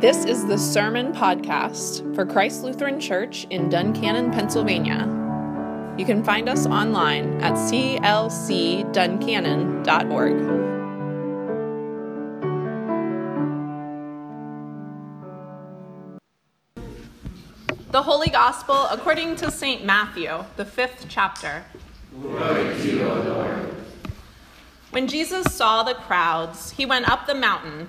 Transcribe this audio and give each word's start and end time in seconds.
This 0.00 0.24
is 0.24 0.46
the 0.46 0.56
Sermon 0.56 1.12
Podcast 1.12 2.14
for 2.14 2.24
Christ 2.24 2.62
Lutheran 2.62 3.00
Church 3.00 3.48
in 3.50 3.68
Duncannon, 3.68 4.32
Pennsylvania. 4.32 5.12
You 5.98 6.06
can 6.06 6.22
find 6.22 6.48
us 6.48 6.66
online 6.66 7.40
at 7.40 7.54
clcduncannon.org. 7.54 10.38
The 17.90 18.02
Holy 18.02 18.28
Gospel 18.28 18.86
according 18.92 19.34
to 19.34 19.50
St. 19.50 19.84
Matthew, 19.84 20.44
the 20.54 20.64
fifth 20.64 21.06
chapter. 21.08 21.64
When 24.90 25.08
Jesus 25.08 25.52
saw 25.52 25.82
the 25.82 25.94
crowds, 25.94 26.70
he 26.70 26.86
went 26.86 27.10
up 27.10 27.26
the 27.26 27.34
mountain, 27.34 27.88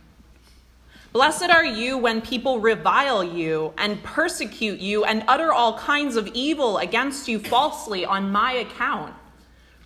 Blessed 1.13 1.49
are 1.49 1.65
you 1.65 1.97
when 1.97 2.21
people 2.21 2.61
revile 2.61 3.21
you 3.21 3.73
and 3.77 4.01
persecute 4.01 4.79
you 4.79 5.03
and 5.03 5.25
utter 5.27 5.51
all 5.51 5.77
kinds 5.77 6.15
of 6.15 6.27
evil 6.27 6.77
against 6.77 7.27
you 7.27 7.37
falsely 7.37 8.05
on 8.05 8.31
my 8.31 8.53
account. 8.53 9.13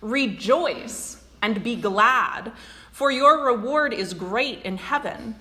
Rejoice 0.00 1.20
and 1.42 1.64
be 1.64 1.74
glad, 1.74 2.52
for 2.92 3.10
your 3.10 3.44
reward 3.44 3.92
is 3.92 4.14
great 4.14 4.62
in 4.62 4.76
heaven. 4.76 5.34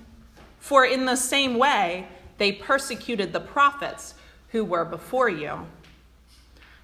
For 0.60 0.86
in 0.86 1.06
the 1.06 1.16
same 1.16 1.56
way 1.56 2.08
they 2.40 2.52
persecuted 2.52 3.32
the 3.32 3.40
prophets 3.40 4.16
who 4.50 4.66
were 4.66 4.86
before 4.86 5.30
you. 5.30 5.68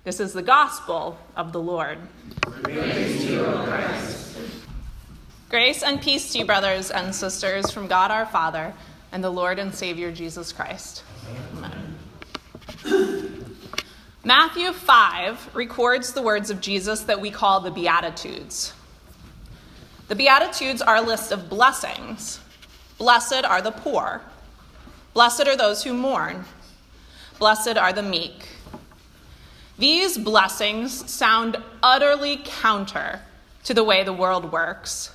This 0.04 0.20
is 0.20 0.32
the 0.32 0.44
gospel 0.44 1.18
of 1.36 1.54
the 1.54 1.62
Lord. 1.62 1.98
Grace 5.50 5.84
and 5.84 6.02
peace 6.02 6.32
to 6.32 6.40
you, 6.40 6.46
brothers 6.46 6.92
and 6.92 7.14
sisters, 7.14 7.72
from 7.72 7.88
God 7.88 8.12
our 8.12 8.26
Father 8.28 8.74
and 9.12 9.23
the 9.23 9.30
Lord 9.30 9.59
and 9.59 9.73
Savior 9.73 10.12
Jesus 10.12 10.52
Christ. 10.52 11.04
Amen. 11.54 11.98
Matthew 14.24 14.72
5 14.72 15.56
records 15.56 16.13
the 16.13 16.22
words 16.22 16.50
of 16.50 16.62
Jesus 16.62 17.02
that 17.02 17.19
we 17.19 17.31
call 17.31 17.59
the 17.59 17.72
Beatitudes. 17.72 18.74
The 20.08 20.16
Beatitudes 20.16 20.81
are 20.81 20.97
a 20.97 21.02
list 21.02 21.31
of 21.31 21.50
blessings. 21.50 22.40
Blessed 22.97 23.44
are 23.46 23.62
the 23.62 23.72
poor. 23.72 24.22
Blessed 25.13 25.47
are 25.47 25.57
those 25.57 25.84
who 25.84 25.94
mourn. 25.94 26.46
Blessed 27.40 27.78
are 27.78 27.91
the 27.91 28.03
meek. 28.03 28.47
These 29.80 30.19
blessings 30.19 31.09
sound 31.12 31.57
utterly 31.81 32.41
counter 32.44 33.22
to 33.63 33.74
the 33.74 33.84
way 33.84 34.03
the 34.03 34.13
world 34.13 34.52
works, 34.52 35.12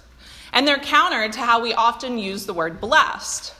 and 0.52 0.66
they're 0.66 0.78
counter 0.78 1.28
to 1.28 1.40
how 1.40 1.60
we 1.60 1.72
often 1.72 2.18
use 2.18 2.46
the 2.46 2.54
word 2.54 2.80
blessed. 2.80 3.54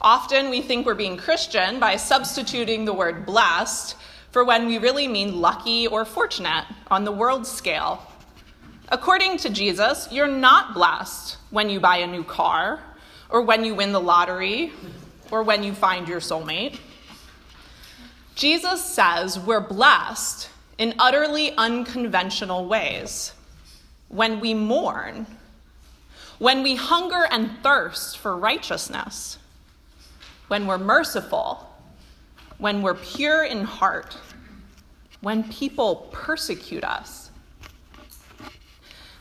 Often 0.00 0.50
we 0.50 0.60
think 0.60 0.86
we're 0.86 0.94
being 0.94 1.16
Christian 1.16 1.80
by 1.80 1.96
substituting 1.96 2.84
the 2.84 2.92
word 2.92 3.26
blessed 3.26 3.96
for 4.30 4.44
when 4.44 4.66
we 4.66 4.78
really 4.78 5.08
mean 5.08 5.40
lucky 5.40 5.88
or 5.88 6.04
fortunate 6.04 6.66
on 6.88 7.04
the 7.04 7.10
world 7.10 7.46
scale. 7.46 8.06
According 8.90 9.38
to 9.38 9.50
Jesus, 9.50 10.08
you're 10.12 10.28
not 10.28 10.72
blessed 10.72 11.36
when 11.50 11.68
you 11.68 11.80
buy 11.80 11.96
a 11.96 12.06
new 12.06 12.22
car, 12.22 12.80
or 13.28 13.42
when 13.42 13.64
you 13.64 13.74
win 13.74 13.92
the 13.92 14.00
lottery, 14.00 14.72
or 15.32 15.42
when 15.42 15.64
you 15.64 15.74
find 15.74 16.06
your 16.06 16.20
soulmate. 16.20 16.78
Jesus 18.36 18.84
says 18.84 19.38
we're 19.38 19.60
blessed 19.60 20.48
in 20.78 20.94
utterly 21.00 21.52
unconventional 21.56 22.66
ways 22.66 23.32
when 24.08 24.38
we 24.38 24.54
mourn, 24.54 25.26
when 26.38 26.62
we 26.62 26.76
hunger 26.76 27.26
and 27.30 27.50
thirst 27.64 28.16
for 28.16 28.36
righteousness 28.36 29.38
when 30.48 30.66
we're 30.66 30.78
merciful, 30.78 31.66
when 32.56 32.82
we're 32.82 32.94
pure 32.94 33.44
in 33.44 33.64
heart, 33.64 34.16
when 35.20 35.44
people 35.44 36.08
persecute 36.10 36.84
us. 36.84 37.30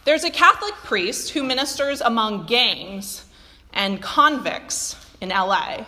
There's 0.05 0.23
a 0.23 0.31
Catholic 0.31 0.73
priest 0.75 1.31
who 1.31 1.43
ministers 1.43 1.99
among 1.99 2.45
gangs 2.45 3.25
and 3.73 4.01
convicts 4.01 4.95
in 5.19 5.29
LA. 5.29 5.85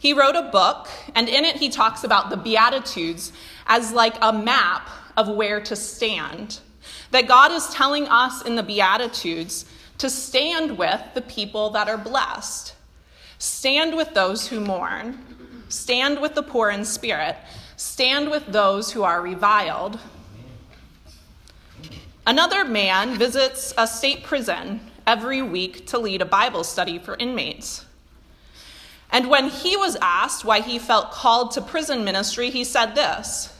He 0.00 0.14
wrote 0.14 0.36
a 0.36 0.50
book, 0.50 0.88
and 1.14 1.28
in 1.28 1.44
it 1.44 1.56
he 1.56 1.68
talks 1.68 2.02
about 2.02 2.30
the 2.30 2.36
Beatitudes 2.36 3.32
as 3.66 3.92
like 3.92 4.16
a 4.22 4.32
map 4.32 4.88
of 5.16 5.28
where 5.28 5.60
to 5.60 5.76
stand. 5.76 6.60
That 7.10 7.28
God 7.28 7.52
is 7.52 7.68
telling 7.68 8.08
us 8.08 8.42
in 8.42 8.56
the 8.56 8.62
Beatitudes 8.62 9.66
to 9.98 10.08
stand 10.08 10.78
with 10.78 11.00
the 11.14 11.22
people 11.22 11.70
that 11.70 11.88
are 11.88 11.98
blessed 11.98 12.75
Stand 13.38 13.96
with 13.96 14.14
those 14.14 14.48
who 14.48 14.60
mourn. 14.60 15.18
Stand 15.68 16.20
with 16.20 16.34
the 16.34 16.42
poor 16.42 16.70
in 16.70 16.84
spirit. 16.84 17.36
Stand 17.76 18.30
with 18.30 18.46
those 18.46 18.92
who 18.92 19.02
are 19.02 19.20
reviled. 19.20 19.98
Another 22.26 22.64
man 22.64 23.16
visits 23.16 23.72
a 23.76 23.86
state 23.86 24.24
prison 24.24 24.80
every 25.06 25.42
week 25.42 25.86
to 25.88 25.98
lead 25.98 26.22
a 26.22 26.26
Bible 26.26 26.64
study 26.64 26.98
for 26.98 27.16
inmates. 27.16 27.84
And 29.10 29.28
when 29.30 29.48
he 29.48 29.76
was 29.76 29.96
asked 30.02 30.44
why 30.44 30.60
he 30.60 30.78
felt 30.78 31.12
called 31.12 31.52
to 31.52 31.60
prison 31.60 32.04
ministry, 32.04 32.50
he 32.50 32.64
said 32.64 32.94
this 32.94 33.52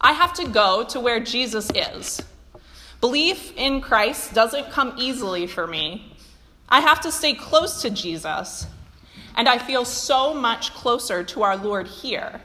I 0.00 0.12
have 0.12 0.34
to 0.34 0.48
go 0.48 0.84
to 0.90 1.00
where 1.00 1.20
Jesus 1.20 1.70
is. 1.74 2.20
Belief 3.00 3.52
in 3.56 3.80
Christ 3.80 4.34
doesn't 4.34 4.70
come 4.70 4.94
easily 4.98 5.46
for 5.46 5.66
me. 5.66 6.16
I 6.68 6.80
have 6.80 7.00
to 7.02 7.12
stay 7.12 7.34
close 7.34 7.82
to 7.82 7.90
Jesus. 7.90 8.66
And 9.36 9.48
I 9.48 9.58
feel 9.58 9.84
so 9.84 10.32
much 10.32 10.72
closer 10.74 11.22
to 11.24 11.42
our 11.42 11.56
Lord 11.56 11.86
here. 11.86 12.40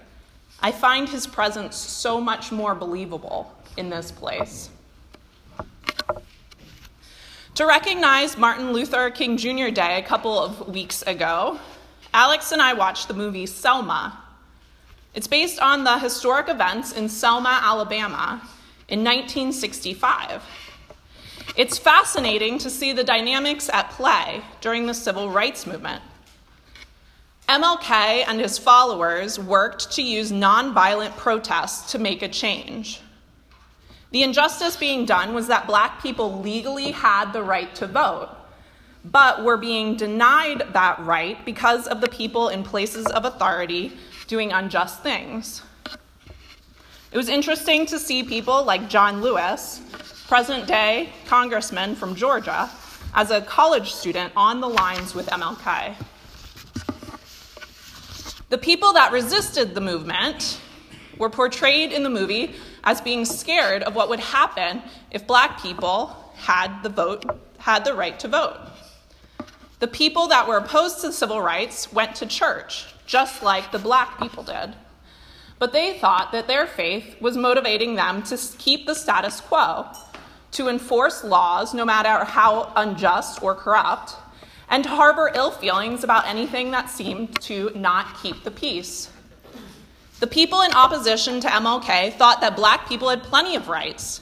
I 0.62 0.72
find 0.72 1.07
his 1.07 1.25
presence 1.25 1.75
so 1.75 2.19
much 2.19 2.52
more 2.52 2.75
believable 2.75 3.56
in 3.78 3.90
this 3.90 4.12
place. 4.12 4.69
To 7.56 7.66
recognize 7.66 8.38
Martin 8.38 8.72
Luther 8.72 9.09
King 9.09 9.38
Jr. 9.38 9.70
Day 9.70 9.99
a 9.99 10.03
couple 10.03 10.38
of 10.38 10.70
weeks 10.70 11.02
ago, 11.03 11.59
Alex 12.14 12.52
and 12.52 12.61
I 12.61 12.73
watched 12.73 13.08
the 13.08 13.14
movie 13.14 13.46
Selma. 13.46 14.22
It's 15.14 15.28
based 15.28 15.59
on 15.59 15.84
the 15.84 15.97
historic 15.99 16.49
events 16.49 16.91
in 16.91 17.09
Selma, 17.09 17.59
Alabama 17.64 18.41
in 18.87 19.03
1965. 19.03 20.44
It's 21.55 21.78
fascinating 21.78 22.58
to 22.59 22.70
see 22.70 22.94
the 22.94 23.03
dynamics 23.03 23.70
at 23.70 23.90
play 23.91 24.41
during 24.61 24.85
the 24.85 24.94
civil 24.94 25.29
rights 25.29 25.67
movement. 25.67 26.02
MLK 27.52 28.24
and 28.30 28.40
his 28.40 28.58
followers 28.58 29.38
worked 29.38 29.92
to 29.92 30.02
use 30.02 30.32
nonviolent 30.32 31.18
protests 31.18 31.92
to 31.92 32.00
make 32.00 32.22
a 32.22 32.30
change. 32.30 33.02
The 34.12 34.24
injustice 34.24 34.78
being 34.78 35.06
done 35.06 35.34
was 35.34 35.48
that 35.48 35.68
black 35.68 36.02
people 36.02 36.40
legally 36.40 36.92
had 36.92 37.34
the 37.34 37.44
right 37.44 37.76
to 37.76 37.88
vote, 37.88 38.30
but 39.03 39.44
were 39.44 39.58
being 39.58 39.98
denied 39.98 40.64
that 40.72 41.00
right 41.00 41.44
because 41.44 41.88
of 41.88 42.00
the 42.00 42.08
people 42.08 42.48
in 42.48 42.64
places 42.64 43.06
of 43.08 43.26
authority 43.26 43.97
doing 44.28 44.54
unjust 44.54 45.04
things. 45.04 45.62
It 47.12 47.18
was 47.18 47.28
interesting 47.28 47.86
to 47.88 48.00
see 48.00 48.24
people 48.24 48.64
like 48.64 48.88
John 48.88 49.22
Lewis, 49.22 49.82
present 50.30 50.68
day 50.68 51.09
congressman 51.26 51.96
from 51.96 52.16
Georgia, 52.16 52.70
as 53.14 53.30
a 53.30 53.42
college 53.42 53.92
student 53.92 54.32
on 54.38 54.62
the 54.62 54.70
lines 54.70 55.14
with 55.14 55.28
MLK. 55.28 55.97
The 58.52 58.58
people 58.58 58.92
that 58.94 59.14
resisted 59.14 59.74
the 59.74 59.80
movement 59.80 60.59
were 61.18 61.30
portrayed 61.30 61.94
in 61.94 62.03
the 62.03 62.09
movie 62.09 62.53
as 62.84 63.00
being 63.00 63.24
scared 63.24 63.82
of 63.82 63.96
what 63.96 64.09
would 64.09 64.20
happen 64.20 64.82
if 65.09 65.26
black 65.26 65.62
people 65.62 66.08
had 66.36 66.84
the 66.84 66.90
vote 66.90 67.24
had 67.59 67.86
the 67.86 67.94
right 67.94 68.20
to 68.20 68.28
vote. 68.28 68.59
The 69.80 69.88
people 69.88 70.28
that 70.28 70.50
were 70.50 70.58
opposed 70.58 71.00
to 71.00 71.14
civil 71.14 71.42
rights 71.42 71.94
went 71.94 72.14
to 72.16 72.26
church, 72.26 72.94
just 73.06 73.42
like 73.42 73.72
the 73.72 73.80
black 73.80 74.20
people 74.20 74.44
did. 74.44 74.76
But 75.58 75.72
they 75.72 75.97
thought 75.97 76.34
that 76.34 76.47
their 76.50 76.68
faith 76.68 77.22
was 77.22 77.38
motivating 77.38 77.96
them 77.96 78.22
to 78.24 78.38
keep 78.58 78.86
the 78.86 78.96
status 78.96 79.40
quo, 79.40 79.86
to 80.52 80.68
enforce 80.68 81.24
laws 81.24 81.74
no 81.74 81.86
matter 81.86 82.26
how 82.26 82.74
unjust 82.76 83.42
or 83.42 83.56
corrupt, 83.56 84.18
and 84.72 84.84
to 84.84 84.90
harbor 84.90 85.32
ill 85.35 85.52
feelings 85.52 86.03
about 86.03 86.28
anything 86.28 86.72
that 86.72 86.90
seemed 86.90 87.40
to 87.41 87.72
not 87.76 88.20
keep 88.23 88.44
the 88.44 88.50
peace. 88.50 89.12
The 90.20 90.28
people 90.28 90.62
in 90.62 90.73
opposition 90.73 91.40
to 91.41 91.47
MLK 91.47 92.14
thought 92.14 92.41
that 92.41 92.56
black 92.56 92.88
people 92.88 93.09
had 93.09 93.22
plenty 93.22 93.56
of 93.56 93.68
rights 93.68 94.22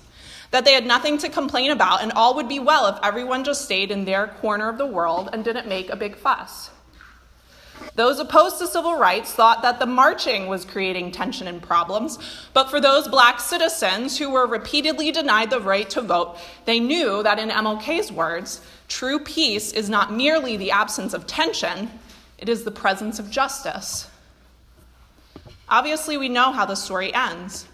that 0.51 0.65
they 0.65 0.73
had 0.73 0.85
nothing 0.85 1.17
to 1.19 1.29
complain 1.29 1.69
about, 1.71 2.01
and 2.01 2.11
all 2.13 2.35
would 2.35 2.49
be 2.49 2.59
well 2.59 2.87
if 2.87 2.97
everyone 3.03 3.43
just 3.43 3.65
stayed 3.65 3.91
in 3.91 4.05
their 4.05 4.27
corner 4.27 4.67
of 4.67 4.79
the 4.79 4.85
world 4.85 5.29
and 5.31 5.43
didn't 5.43 5.67
make 5.67 5.89
a 5.91 5.95
big 5.95 6.15
fuss. 6.15 6.71
Those 7.99 8.19
opposed 8.19 8.59
to 8.59 8.67
civil 8.67 8.95
rights 8.95 9.33
thought 9.33 9.61
that 9.61 9.79
the 9.79 9.85
marching 9.85 10.47
was 10.47 10.63
creating 10.63 11.11
tension 11.11 11.47
and 11.49 11.61
problems, 11.61 12.17
but 12.53 12.69
for 12.69 12.79
those 12.79 13.09
black 13.09 13.41
citizens 13.41 14.17
who 14.17 14.29
were 14.29 14.47
repeatedly 14.47 15.11
denied 15.11 15.49
the 15.49 15.59
right 15.59 15.89
to 15.89 16.01
vote, 16.01 16.37
they 16.63 16.79
knew 16.79 17.21
that, 17.23 17.39
in 17.39 17.49
MLK's 17.49 18.09
words, 18.09 18.61
true 18.87 19.19
peace 19.19 19.73
is 19.73 19.89
not 19.89 20.13
merely 20.13 20.55
the 20.55 20.71
absence 20.71 21.13
of 21.13 21.27
tension, 21.27 21.91
it 22.37 22.47
is 22.47 22.63
the 22.63 22.71
presence 22.71 23.19
of 23.19 23.29
justice. 23.29 24.09
Obviously, 25.67 26.15
we 26.15 26.29
know 26.29 26.53
how 26.53 26.65
the 26.65 26.75
story 26.75 27.13
ends. 27.13 27.67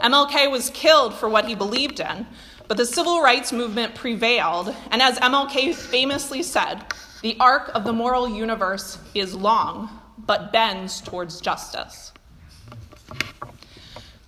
MLK 0.00 0.50
was 0.50 0.70
killed 0.70 1.12
for 1.12 1.28
what 1.28 1.44
he 1.44 1.54
believed 1.54 2.00
in, 2.00 2.26
but 2.68 2.78
the 2.78 2.86
civil 2.86 3.20
rights 3.20 3.52
movement 3.52 3.94
prevailed, 3.94 4.74
and 4.90 5.02
as 5.02 5.18
MLK 5.18 5.74
famously 5.74 6.42
said, 6.42 6.86
the 7.22 7.36
arc 7.40 7.70
of 7.74 7.84
the 7.84 7.92
moral 7.92 8.28
universe 8.28 8.98
is 9.14 9.34
long, 9.34 9.88
but 10.18 10.52
bends 10.52 11.00
towards 11.00 11.40
justice. 11.40 12.12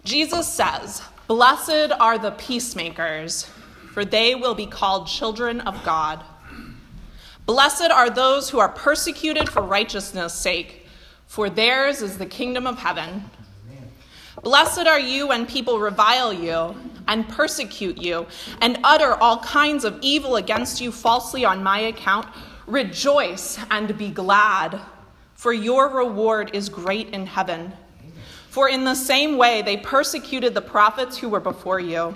Jesus 0.05 0.49
says, 0.49 1.03
Blessed 1.29 1.93
are 2.01 2.19
the 2.19 2.33
peacemakers, 2.33 3.49
for 3.93 4.05
they 4.05 4.35
will 4.35 4.55
be 4.55 4.67
called 4.67 5.07
children 5.07 5.61
of 5.61 5.85
God. 5.85 6.25
Blessed 7.47 7.91
are 7.91 8.11
those 8.11 8.51
who 8.51 8.59
are 8.59 8.69
persecuted 8.69 9.49
for 9.49 9.63
righteousness' 9.63 10.35
sake, 10.35 10.87
for 11.27 11.51
theirs 11.51 12.03
is 12.03 12.19
the 12.19 12.27
kingdom 12.27 12.67
of 12.67 12.79
heaven. 12.79 13.31
Blessed 14.43 14.87
are 14.87 15.01
you 15.01 15.29
when 15.29 15.47
people 15.47 15.79
revile 15.79 16.33
you 16.33 16.75
and 17.09 17.29
persecute 17.29 17.99
you 17.99 18.27
and 18.61 18.79
utter 18.85 19.15
all 19.15 19.39
kinds 19.39 19.85
of 19.85 19.99
evil 20.01 20.37
against 20.37 20.81
you 20.81 20.91
falsely 20.91 21.45
on 21.45 21.63
my 21.63 21.81
account. 21.81 22.27
Rejoice 22.71 23.59
and 23.69 23.99
be 23.99 24.11
glad, 24.11 24.81
for 25.35 25.53
your 25.53 25.89
reward 25.89 26.53
is 26.55 26.69
great 26.69 27.09
in 27.09 27.27
heaven. 27.27 27.73
For 28.49 28.69
in 28.69 28.85
the 28.85 28.95
same 28.95 29.37
way 29.37 29.63
they 29.63 29.77
persecuted 29.77 30.55
the 30.55 30.63
prophets 30.63 31.19
who 31.19 31.29
were 31.29 31.41
before 31.41 31.81
you. 31.81 32.15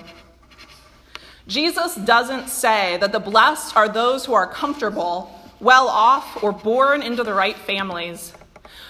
Jesus 1.49 1.97
doesn't 1.97 2.49
say 2.49 2.97
that 2.99 3.11
the 3.11 3.19
blessed 3.19 3.77
are 3.77 3.89
those 3.89 4.25
who 4.25 4.35
are 4.35 4.47
comfortable, 4.47 5.29
well 5.59 5.89
off, 5.89 6.41
or 6.41 6.53
born 6.53 7.03
into 7.03 7.25
the 7.25 7.35
right 7.35 7.57
families. 7.57 8.33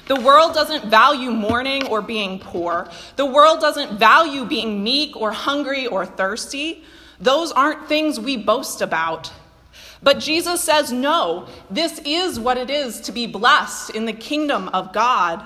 The 0.07 0.21
world 0.21 0.53
doesn't 0.53 0.91
value 0.91 1.31
mourning 1.31 1.87
or 1.87 2.03
being 2.03 2.41
poor. 2.41 2.91
The 3.17 3.25
world 3.25 3.61
doesn't 3.61 3.99
value 3.99 4.45
being 4.45 4.85
meek 4.85 5.17
or 5.17 5.33
hungry 5.33 5.87
or 5.87 6.05
thirsty. 6.05 6.85
Those 7.19 7.53
aren't 7.53 7.89
things 7.89 8.21
we 8.21 8.37
boast 8.37 8.83
about. 8.83 9.33
But 10.05 10.21
Jesus 10.21 10.61
says, 10.61 10.93
no, 10.93 11.49
this 11.71 11.99
is 12.05 12.39
what 12.39 12.59
it 12.59 12.69
is 12.69 13.01
to 13.01 13.13
be 13.13 13.27
blessed 13.27 13.91
in 13.91 14.05
the 14.05 14.13
kingdom 14.13 14.69
of 14.69 14.93
God. 14.93 15.43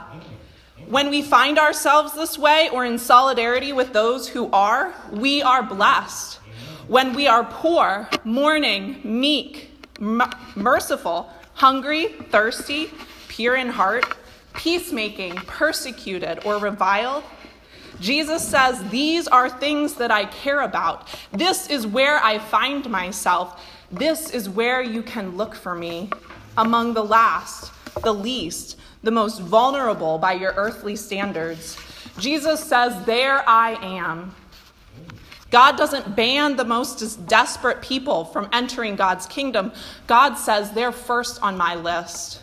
When 0.89 1.11
we 1.11 1.23
find 1.23 1.59
ourselves 1.59 2.15
this 2.15 2.37
way 2.37 2.69
or 2.73 2.85
in 2.85 2.99
solidarity 2.99 3.73
with 3.73 3.93
those 3.93 4.29
who 4.29 4.51
are, 4.51 4.93
we 5.13 5.43
are 5.43 5.63
blessed. 5.63 6.41
When 6.89 7.15
we 7.15 7.29
are 7.29 7.45
poor, 7.45 8.09
mourning, 8.25 9.01
meek, 9.05 9.71
merciful, 10.01 11.31
hungry, 11.55 12.09
thirsty, 12.31 12.91
pure 13.29 13.55
in 13.55 13.69
heart, 13.69 14.07
peacemaking, 14.55 15.37
persecuted, 15.37 16.45
or 16.45 16.59
reviled. 16.59 17.23
Jesus 18.01 18.47
says, 18.47 18.83
These 18.91 19.29
are 19.29 19.49
things 19.49 19.95
that 19.95 20.11
I 20.11 20.25
care 20.25 20.63
about. 20.63 21.07
This 21.33 21.69
is 21.69 21.87
where 21.87 22.19
I 22.19 22.39
find 22.39 22.89
myself. 22.89 23.63
This 23.91 24.31
is 24.31 24.49
where 24.49 24.83
you 24.83 25.03
can 25.03 25.37
look 25.37 25.55
for 25.55 25.75
me 25.75 26.11
among 26.59 26.95
the 26.95 27.05
last, 27.05 27.73
the 28.03 28.13
least, 28.13 28.77
the 29.03 29.11
most 29.11 29.41
vulnerable 29.41 30.19
by 30.19 30.33
your 30.33 30.53
earthly 30.57 30.95
standards. 30.97 31.79
Jesus 32.19 32.63
says, 32.63 33.05
There 33.05 33.49
I 33.49 33.73
am. 33.83 34.35
God 35.51 35.79
doesn't 35.79 36.15
ban 36.15 36.57
the 36.57 36.65
most 36.65 37.27
desperate 37.27 37.81
people 37.81 38.27
from 38.27 38.49
entering 38.53 38.97
God's 38.97 39.25
kingdom. 39.27 39.73
God 40.07 40.35
says, 40.35 40.73
They're 40.73 40.93
first 40.93 41.43
on 41.43 41.57
my 41.57 41.75
list. 41.75 42.43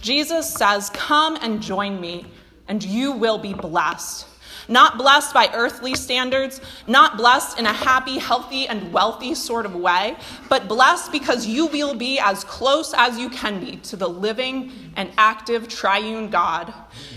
Jesus 0.00 0.52
says, 0.52 0.90
Come 0.90 1.36
and 1.42 1.60
join 1.60 2.00
me, 2.00 2.26
and 2.68 2.84
you 2.84 3.12
will 3.12 3.38
be 3.38 3.54
blessed. 3.54 4.26
Not 4.70 4.98
blessed 4.98 5.34
by 5.34 5.50
earthly 5.52 5.96
standards, 5.96 6.60
not 6.86 7.16
blessed 7.16 7.58
in 7.58 7.66
a 7.66 7.72
happy, 7.72 8.18
healthy, 8.18 8.68
and 8.68 8.92
wealthy 8.92 9.34
sort 9.34 9.66
of 9.66 9.74
way, 9.74 10.16
but 10.48 10.68
blessed 10.68 11.10
because 11.10 11.44
you 11.44 11.66
will 11.66 11.96
be 11.96 12.20
as 12.20 12.44
close 12.44 12.94
as 12.96 13.18
you 13.18 13.30
can 13.30 13.58
be 13.58 13.76
to 13.78 13.96
the 13.96 14.08
living 14.08 14.70
and 14.94 15.10
active 15.18 15.66
triune 15.66 16.30
God. 16.30 16.72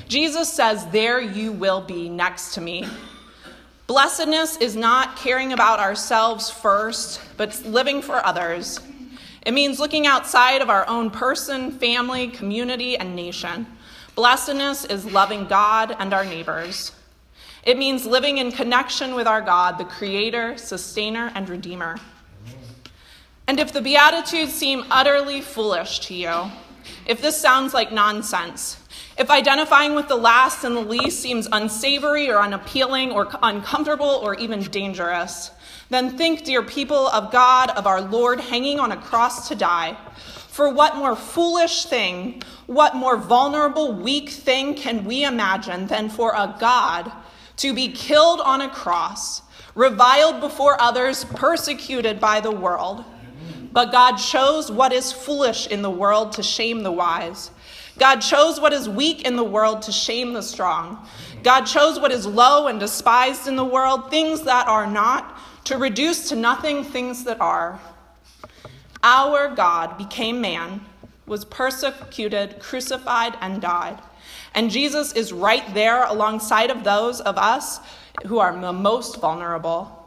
Jesus 0.08 0.52
says, 0.52 0.88
There 0.88 1.22
you 1.22 1.52
will 1.52 1.82
be 1.82 2.10
next 2.10 2.56
to 2.56 2.62
me. 2.62 2.88
Blessedness 3.86 4.58
is 4.58 4.76
not 4.76 5.16
caring 5.18 5.54
about 5.54 5.80
ourselves 5.80 6.50
first, 6.50 7.22
but 7.38 7.64
living 7.66 8.02
for 8.02 8.26
others. 8.26 8.80
It 9.46 9.54
means 9.54 9.80
looking 9.80 10.08
outside 10.08 10.64
of 10.64 10.72
our 10.72 10.88
own 10.88 11.12
person, 11.12 11.72
family, 11.72 12.30
community, 12.30 12.98
and 12.98 13.16
nation. 13.16 13.68
Blessedness 14.16 14.86
is 14.86 15.06
loving 15.06 15.46
God 15.46 15.96
and 16.00 16.14
our 16.16 16.26
neighbors. 16.26 16.94
It 17.66 17.78
means 17.78 18.06
living 18.06 18.40
in 18.40 18.52
connection 18.52 19.16
with 19.16 19.26
our 19.26 19.42
God, 19.42 19.78
the 19.78 19.86
Creator, 19.86 20.58
Sustainer, 20.58 21.32
and 21.34 21.48
Redeemer. 21.48 21.98
And 23.48 23.58
if 23.58 23.72
the 23.72 23.82
Beatitudes 23.82 24.52
seem 24.52 24.84
utterly 24.92 25.40
foolish 25.40 26.00
to 26.02 26.14
you, 26.14 26.52
if 27.06 27.22
this 27.22 27.40
sounds 27.40 27.74
like 27.74 27.92
nonsense, 27.92 28.80
if 29.18 29.30
identifying 29.30 29.96
with 29.96 30.10
the 30.10 30.16
last 30.16 30.66
and 30.66 30.76
the 30.76 30.82
least 30.82 31.22
seems 31.22 31.48
unsavory 31.54 32.30
or 32.30 32.40
unappealing 32.40 33.12
or 33.12 33.30
uncomfortable 33.42 34.20
or 34.24 34.36
even 34.36 34.62
dangerous, 34.64 35.52
then 35.90 36.18
think, 36.18 36.44
dear 36.44 36.64
people 36.64 37.08
of 37.10 37.32
God, 37.32 37.70
of 37.72 37.88
our 37.88 38.02
Lord 38.02 38.42
hanging 38.42 38.80
on 38.80 38.92
a 38.92 38.98
cross 38.98 39.48
to 39.48 39.56
die. 39.56 39.96
For 40.18 40.70
what 40.70 40.98
more 40.98 41.16
foolish 41.16 41.86
thing, 41.86 42.44
what 42.66 42.96
more 42.96 43.16
vulnerable, 43.16 43.94
weak 43.94 44.30
thing 44.30 44.76
can 44.76 45.06
we 45.06 45.24
imagine 45.24 45.88
than 45.88 46.10
for 46.10 46.34
a 46.34 46.56
God 46.60 47.12
to 47.64 47.74
be 47.74 47.88
killed 47.88 48.42
on 48.42 48.60
a 48.60 48.70
cross, 48.70 49.42
reviled 49.74 50.42
before 50.42 50.80
others, 50.82 51.24
persecuted 51.24 52.20
by 52.20 52.42
the 52.42 52.52
world? 52.52 53.06
But 53.72 53.94
God 53.94 54.18
chose 54.18 54.70
what 54.70 54.92
is 54.92 55.14
foolish 55.14 55.68
in 55.68 55.82
the 55.82 55.90
world 55.90 56.34
to 56.34 56.44
shame 56.44 56.84
the 56.84 56.92
wise. 56.92 57.52
God 57.98 58.18
chose 58.18 58.60
what 58.60 58.74
is 58.74 58.90
weak 58.90 59.22
in 59.22 59.38
the 59.38 59.46
world 59.46 59.82
to 59.84 59.94
shame 59.94 60.34
the 60.34 60.44
strong. 60.44 61.08
God 61.42 61.62
chose 61.64 62.02
what 62.02 62.12
is 62.12 62.26
low 62.26 62.68
and 62.68 62.82
despised 62.82 63.48
in 63.48 63.56
the 63.56 63.64
world, 63.64 64.10
things 64.10 64.42
that 64.42 64.68
are 64.68 64.86
not 64.86 65.40
to 65.64 65.78
reduce 65.78 66.28
to 66.30 66.36
nothing 66.36 66.84
things 66.84 67.24
that 67.24 67.40
are. 67.40 67.80
Our 69.04 69.56
God 69.56 69.98
became 69.98 70.42
man, 70.42 70.82
was 71.26 71.46
persecuted, 71.46 72.60
crucified, 72.60 73.38
and 73.40 73.62
died. 73.62 74.00
And 74.56 74.70
Jesus 74.70 75.14
is 75.14 75.34
right 75.34 75.64
there 75.74 76.04
alongside 76.06 76.70
of 76.70 76.84
those 76.84 77.22
of 77.22 77.38
us 77.38 77.80
who 78.26 78.40
are 78.40 78.60
the 78.60 78.74
most 78.74 79.20
vulnerable. 79.20 80.00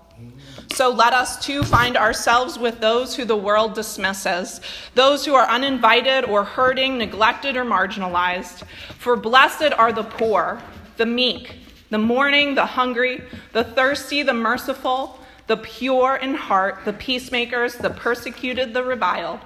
So 0.72 0.90
let 0.90 1.12
us 1.12 1.44
too 1.44 1.62
find 1.62 1.96
ourselves 1.96 2.58
with 2.58 2.80
those 2.80 3.14
who 3.14 3.24
the 3.24 3.36
world 3.36 3.74
dismisses, 3.74 4.60
those 4.94 5.24
who 5.26 5.34
are 5.34 5.46
uninvited 5.46 6.24
or 6.24 6.44
hurting, 6.44 6.98
neglected, 6.98 7.56
or 7.56 7.64
marginalized. 7.64 8.62
For 8.98 9.16
blessed 9.16 9.72
are 9.76 9.92
the 9.92 10.04
poor, 10.04 10.62
the 10.96 11.06
meek, 11.06 11.56
the 11.90 11.98
mourning, 11.98 12.54
the 12.54 12.66
hungry, 12.66 13.22
the 13.52 13.64
thirsty, 13.64 14.22
the 14.22 14.34
merciful 14.34 15.18
the 15.46 15.56
pure 15.56 16.16
in 16.16 16.34
heart, 16.34 16.84
the 16.84 16.92
peacemakers, 16.92 17.76
the 17.76 17.90
persecuted, 17.90 18.74
the 18.74 18.82
reviled, 18.82 19.40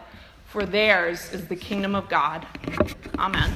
for 0.46 0.64
theirs 0.64 1.32
is 1.32 1.46
the 1.46 1.56
kingdom 1.56 1.94
of 1.94 2.08
God. 2.08 2.46
Amen. 3.18 3.52